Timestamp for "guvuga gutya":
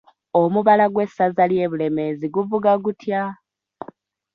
2.35-3.23